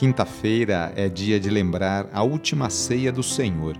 Quinta-feira 0.00 0.94
é 0.96 1.10
dia 1.10 1.38
de 1.38 1.50
lembrar 1.50 2.08
a 2.10 2.22
última 2.22 2.70
ceia 2.70 3.12
do 3.12 3.22
Senhor, 3.22 3.76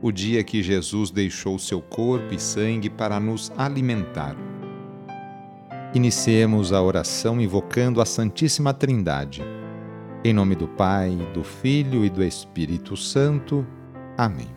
o 0.00 0.10
dia 0.10 0.42
que 0.42 0.62
Jesus 0.62 1.10
deixou 1.10 1.58
seu 1.58 1.82
corpo 1.82 2.32
e 2.32 2.38
sangue 2.38 2.88
para 2.88 3.20
nos 3.20 3.52
alimentar. 3.54 4.34
Iniciemos 5.92 6.72
a 6.72 6.80
oração 6.80 7.38
invocando 7.38 8.00
a 8.00 8.06
Santíssima 8.06 8.72
Trindade. 8.72 9.44
Em 10.24 10.32
nome 10.32 10.54
do 10.54 10.66
Pai, 10.66 11.14
do 11.34 11.44
Filho 11.44 12.02
e 12.02 12.08
do 12.08 12.24
Espírito 12.24 12.96
Santo. 12.96 13.66
Amém. 14.16 14.48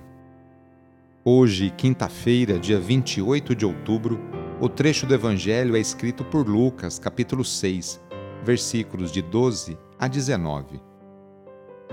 Hoje, 1.25 1.73
quinta-feira, 1.75 2.57
dia 2.57 2.79
28 2.79 3.53
de 3.53 3.65
outubro, 3.65 4.17
o 4.61 4.69
trecho 4.69 5.05
do 5.05 5.13
Evangelho 5.13 5.75
é 5.75 5.79
escrito 5.81 6.23
por 6.23 6.47
Lucas, 6.47 6.97
capítulo 6.97 7.43
6, 7.43 7.99
versículos 8.45 9.11
de 9.11 9.21
12 9.21 9.77
a 9.99 10.07
19. 10.07 10.90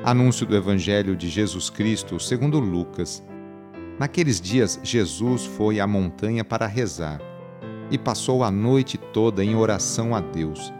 Anúncio 0.05 0.47
do 0.47 0.57
Evangelho 0.57 1.17
de 1.17 1.29
Jesus 1.29 1.69
Cristo 1.69 2.21
segundo 2.21 2.61
Lucas. 2.61 3.23
Naqueles 3.99 4.41
dias, 4.41 4.79
Jesus 4.83 5.45
foi 5.45 5.81
à 5.81 5.87
montanha 5.89 6.45
para 6.45 6.67
rezar 6.67 7.21
e 7.91 7.99
passou 7.99 8.45
a 8.45 8.51
noite 8.51 8.97
toda 8.97 9.45
em 9.45 9.57
oração 9.57 10.15
a 10.15 10.21
Deus. 10.21 10.73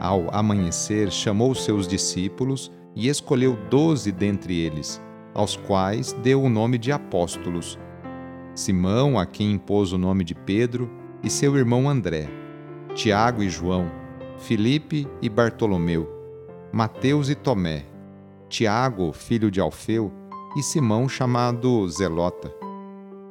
Ao 0.00 0.28
amanhecer, 0.34 1.10
chamou 1.12 1.54
seus 1.54 1.86
discípulos 1.86 2.72
e 2.96 3.08
escolheu 3.08 3.56
doze 3.70 4.10
dentre 4.10 4.58
eles, 4.58 5.00
aos 5.32 5.56
quais 5.56 6.12
deu 6.12 6.42
o 6.42 6.50
nome 6.50 6.78
de 6.78 6.90
apóstolos. 6.90 7.78
Simão, 8.56 9.18
a 9.18 9.24
quem 9.24 9.52
impôs 9.52 9.92
o 9.92 9.98
nome 9.98 10.24
de 10.24 10.34
Pedro, 10.34 10.90
e 11.22 11.30
seu 11.30 11.56
irmão 11.56 11.88
André, 11.88 12.28
Tiago 12.92 13.40
e 13.40 13.48
João, 13.48 13.88
Filipe 14.36 15.06
e 15.22 15.28
Bartolomeu, 15.28 16.10
Mateus 16.72 17.30
e 17.30 17.36
Tomé, 17.36 17.91
Tiago, 18.52 19.14
filho 19.14 19.50
de 19.50 19.62
Alfeu, 19.62 20.12
e 20.54 20.62
Simão, 20.62 21.08
chamado 21.08 21.88
Zelota, 21.88 22.54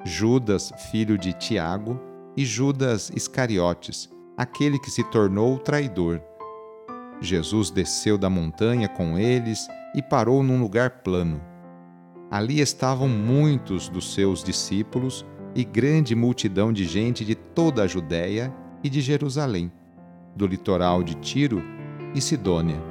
Judas, 0.03 0.73
filho 0.89 1.15
de 1.15 1.31
Tiago, 1.33 2.01
e 2.35 2.43
Judas 2.43 3.11
Iscariotes, 3.15 4.09
aquele 4.35 4.79
que 4.79 4.89
se 4.89 5.03
tornou 5.11 5.59
traidor. 5.59 6.19
Jesus 7.21 7.69
desceu 7.69 8.17
da 8.17 8.31
montanha 8.31 8.89
com 8.89 9.15
eles 9.15 9.67
e 9.93 10.01
parou 10.01 10.41
num 10.41 10.59
lugar 10.59 11.03
plano. 11.03 11.39
Ali 12.31 12.59
estavam 12.59 13.07
muitos 13.07 13.89
dos 13.89 14.15
seus 14.15 14.43
discípulos 14.43 15.23
e 15.53 15.63
grande 15.63 16.15
multidão 16.15 16.73
de 16.73 16.83
gente 16.85 17.23
de 17.23 17.35
toda 17.35 17.83
a 17.83 17.87
Judéia 17.87 18.51
e 18.83 18.89
de 18.89 19.01
Jerusalém, 19.01 19.71
do 20.35 20.47
litoral 20.47 21.03
de 21.03 21.13
Tiro 21.13 21.61
e 22.15 22.19
Sidônia 22.19 22.90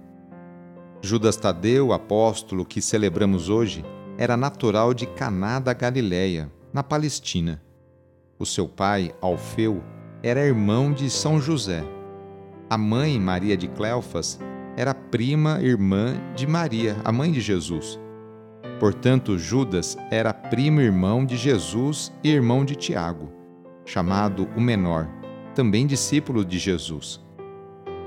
Judas 1.03 1.35
Tadeu, 1.35 1.93
apóstolo 1.93 2.63
que 2.63 2.79
celebramos 2.79 3.49
hoje, 3.49 3.83
era 4.19 4.37
natural 4.37 4.93
de 4.93 5.07
Caná 5.07 5.57
da 5.57 5.73
Galiléia, 5.73 6.51
na 6.71 6.83
Palestina. 6.83 7.59
O 8.37 8.45
seu 8.45 8.67
pai, 8.67 9.11
Alfeu, 9.19 9.81
era 10.21 10.45
irmão 10.45 10.93
de 10.93 11.09
São 11.09 11.41
José. 11.41 11.83
A 12.69 12.77
mãe, 12.77 13.19
Maria 13.19 13.57
de 13.57 13.67
Cleofas, 13.67 14.39
era 14.77 14.93
prima 14.93 15.59
irmã 15.59 16.13
de 16.35 16.45
Maria, 16.45 16.95
a 17.03 17.11
mãe 17.11 17.31
de 17.31 17.41
Jesus. 17.41 17.99
Portanto, 18.79 19.39
Judas 19.39 19.97
era 20.11 20.31
primo 20.31 20.81
irmão 20.81 21.25
de 21.25 21.35
Jesus 21.35 22.13
e 22.23 22.29
irmão 22.29 22.63
de 22.63 22.75
Tiago, 22.75 23.31
chamado 23.85 24.47
o 24.55 24.61
menor, 24.61 25.09
também 25.55 25.87
discípulo 25.87 26.45
de 26.45 26.59
Jesus. 26.59 27.19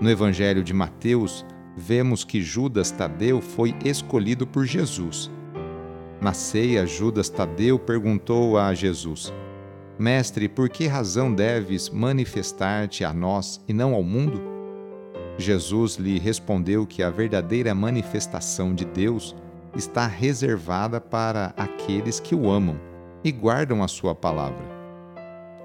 No 0.00 0.09
Evangelho 0.09 0.62
de 0.62 0.72
Mateus, 0.72 1.44
vemos 1.77 2.25
que 2.25 2.41
Judas 2.43 2.91
Tadeu 2.91 3.41
foi 3.41 3.75
escolhido 3.85 4.47
por 4.47 4.65
Jesus. 4.65 5.31
Na 6.21 6.33
ceia, 6.33 6.87
Judas 6.87 7.29
Tadeu 7.29 7.79
perguntou 7.79 8.59
a 8.59 8.73
Jesus: 8.75 9.33
Mestre, 9.99 10.49
por 10.49 10.69
que 10.69 10.87
razão 10.87 11.33
deves 11.33 11.91
manifestar-te 11.91 13.05
a 13.05 13.12
nós 13.12 13.62
e 13.69 13.73
não 13.73 13.95
ao 13.95 14.03
mundo? 14.03 14.41
Jesus 15.37 15.97
lhe 15.97 16.19
respondeu 16.19 16.87
que 16.87 17.03
a 17.03 17.11
verdadeira 17.11 17.75
manifestação 17.75 18.75
de 18.75 18.85
Deus 18.85 19.35
está 19.75 20.06
reservada 20.06 21.01
para 21.01 21.53
aqueles 21.56 22.21
que 22.21 22.35
o 22.35 22.49
amam 22.49 22.79
e 23.25 23.33
guardam 23.33 23.83
a 23.83 23.89
sua 23.89 24.15
palavra. 24.15 24.65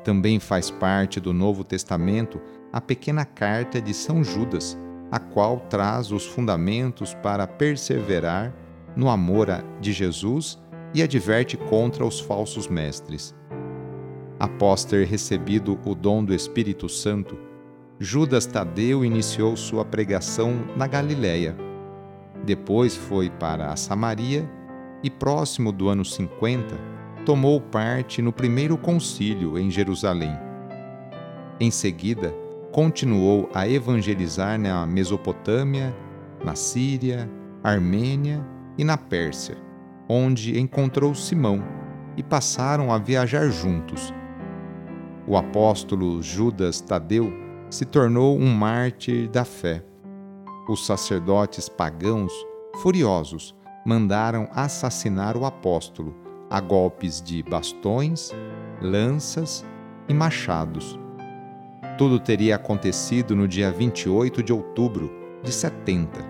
Também 0.04 0.40
faz 0.40 0.72
parte 0.72 1.20
do 1.20 1.32
Novo 1.32 1.64
Testamento 1.64 2.42
a 2.74 2.82
pequena 2.82 3.26
carta 3.26 3.80
de 3.80 3.94
São 3.94 4.24
Judas 4.24 4.78
a 5.12 5.20
qual 5.20 5.60
traz 5.60 6.12
os 6.12 6.26
fundamentos 6.26 7.14
para 7.16 7.48
perseverar 7.48 8.54
no 8.96 9.10
amor 9.10 9.48
de 9.80 9.92
Jesus 9.92 10.60
e 10.94 11.02
adverte 11.02 11.58
contra 11.58 12.06
os 12.06 12.20
falsos 12.20 12.68
mestres. 12.68 13.36
Após 14.40 14.86
ter 14.86 15.06
recebido 15.06 15.80
o 15.86 15.94
dom 15.94 16.24
do 16.24 16.34
Espírito 16.34 16.88
Santo, 16.88 17.38
Judas 18.00 18.46
Tadeu 18.46 19.04
iniciou 19.04 19.58
sua 19.58 19.84
pregação 19.84 20.54
na 20.78 20.88
Galiléia. 20.88 21.56
Depois 22.46 22.96
foi 22.96 23.30
para 23.30 23.72
a 23.72 23.76
Samaria 23.76 24.50
e, 25.04 25.10
próximo 25.10 25.72
do 25.72 25.90
ano 25.90 26.06
50, 26.06 26.76
tomou 27.26 27.60
parte 27.60 28.22
no 28.22 28.32
primeiro 28.32 28.78
concílio 28.78 29.60
em 29.60 29.70
Jerusalém. 29.70 30.32
Em 31.60 31.70
seguida, 31.70 32.34
continuou 32.72 33.50
a 33.54 33.68
evangelizar 33.68 34.60
na 34.60 34.86
Mesopotâmia, 34.86 35.96
na 36.44 36.56
Síria, 36.56 37.30
Armênia 37.64 38.46
e 38.78 38.84
na 38.84 38.98
Pérsia, 38.98 39.58
onde 40.08 40.60
encontrou 40.60 41.16
Simão 41.16 41.64
e 42.16 42.24
passaram 42.24 42.92
a 42.92 42.98
viajar 42.98 43.50
juntos. 43.50 44.14
O 45.28 45.36
apóstolo 45.36 46.22
Judas 46.22 46.80
Tadeu 46.82 47.32
se 47.70 47.86
tornou 47.86 48.38
um 48.38 48.52
mártir 48.54 49.30
da 49.30 49.46
fé. 49.46 49.84
Os 50.68 50.86
sacerdotes 50.86 51.68
pagãos, 51.68 52.32
furiosos, 52.82 53.56
mandaram 53.86 54.48
assassinar 54.54 55.36
o 55.36 55.46
apóstolo 55.46 56.16
a 56.50 56.60
golpes 56.60 57.22
de 57.22 57.44
bastões, 57.44 58.32
lanças 58.82 59.66
e 60.08 60.14
machados 60.14 61.00
tudo 62.00 62.18
teria 62.18 62.56
acontecido 62.56 63.36
no 63.36 63.46
dia 63.46 63.70
28 63.70 64.42
de 64.42 64.54
outubro 64.54 65.12
de 65.44 65.52
70. 65.52 66.26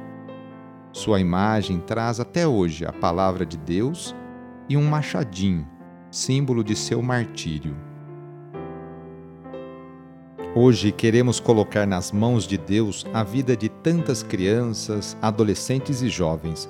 Sua 0.92 1.20
imagem 1.20 1.80
traz 1.80 2.20
até 2.20 2.48
hoje 2.48 2.86
a 2.86 2.92
palavra 2.92 3.46
de 3.46 3.56
Deus 3.56 4.16
e 4.68 4.76
um 4.76 4.84
machadinho, 4.84 5.68
símbolo 6.10 6.64
de 6.64 6.76
seu 6.76 7.04
martírio. 7.04 7.78
Hoje 10.56 10.92
queremos 10.92 11.40
colocar 11.40 11.86
nas 11.86 12.12
mãos 12.12 12.48
de 12.48 12.58
Deus 12.58 13.06
a 13.14 13.24
vida 13.24 13.56
de 13.56 13.70
tantas 13.70 14.24
crianças, 14.24 15.16
adolescentes 15.22 16.02
e 16.02 16.10
jovens. 16.10 16.68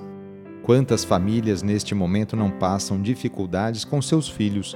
Quantas 0.61 1.05
famílias 1.05 1.63
neste 1.63 1.95
momento 1.95 2.35
não 2.35 2.51
passam 2.51 3.01
dificuldades 3.01 3.85
com 3.85 4.01
seus 4.01 4.27
filhos 4.27 4.75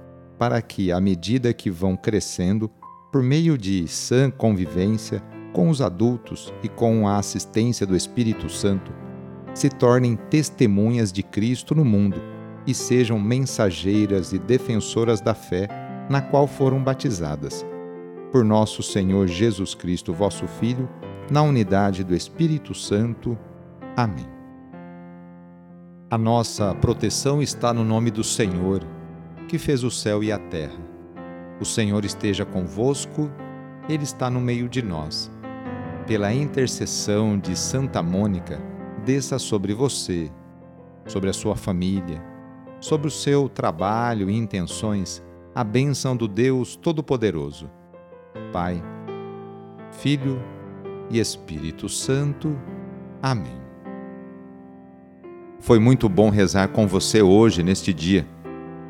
para 0.41 0.59
que, 0.59 0.91
à 0.91 0.99
medida 0.99 1.53
que 1.53 1.69
vão 1.69 1.95
crescendo, 1.95 2.67
por 3.11 3.21
meio 3.21 3.55
de 3.55 3.87
sã 3.87 4.31
convivência 4.31 5.21
com 5.53 5.69
os 5.69 5.83
adultos 5.83 6.51
e 6.63 6.67
com 6.67 7.07
a 7.07 7.19
assistência 7.19 7.85
do 7.85 7.95
Espírito 7.95 8.49
Santo, 8.49 8.91
se 9.53 9.69
tornem 9.69 10.15
testemunhas 10.15 11.11
de 11.11 11.21
Cristo 11.21 11.75
no 11.75 11.85
mundo 11.85 12.19
e 12.65 12.73
sejam 12.73 13.19
mensageiras 13.19 14.33
e 14.33 14.39
defensoras 14.39 15.21
da 15.21 15.35
fé 15.35 15.67
na 16.09 16.21
qual 16.21 16.47
foram 16.47 16.83
batizadas. 16.83 17.63
Por 18.31 18.43
nosso 18.43 18.81
Senhor 18.81 19.27
Jesus 19.27 19.75
Cristo, 19.75 20.11
vosso 20.11 20.47
Filho, 20.47 20.89
na 21.29 21.43
unidade 21.43 22.03
do 22.03 22.15
Espírito 22.15 22.73
Santo. 22.73 23.37
Amém. 23.95 24.25
A 26.09 26.17
nossa 26.17 26.73
proteção 26.73 27.43
está 27.43 27.71
no 27.71 27.83
nome 27.83 28.09
do 28.09 28.23
Senhor, 28.23 28.83
que 29.47 29.57
fez 29.57 29.83
o 29.83 29.91
céu 29.91 30.23
e 30.23 30.31
a 30.31 30.37
terra. 30.37 30.79
O 31.59 31.65
Senhor 31.65 32.03
esteja 32.05 32.45
convosco, 32.45 33.29
Ele 33.87 34.03
está 34.03 34.29
no 34.29 34.41
meio 34.41 34.67
de 34.67 34.81
nós. 34.81 35.31
Pela 36.07 36.33
intercessão 36.33 37.37
de 37.37 37.55
Santa 37.55 38.01
Mônica, 38.01 38.59
desça 39.05 39.37
sobre 39.37 39.73
você, 39.73 40.31
sobre 41.05 41.29
a 41.29 41.33
sua 41.33 41.55
família, 41.55 42.23
sobre 42.79 43.07
o 43.07 43.11
seu 43.11 43.47
trabalho 43.47 44.29
e 44.29 44.35
intenções 44.35 45.23
a 45.53 45.63
bênção 45.63 46.15
do 46.15 46.27
Deus 46.27 46.75
Todo-Poderoso. 46.75 47.69
Pai, 48.53 48.81
Filho 49.91 50.41
e 51.09 51.19
Espírito 51.19 51.89
Santo. 51.89 52.57
Amém. 53.21 53.59
Foi 55.59 55.77
muito 55.77 56.09
bom 56.09 56.29
rezar 56.29 56.69
com 56.69 56.87
você 56.87 57.21
hoje, 57.21 57.61
neste 57.61 57.93
dia. 57.93 58.25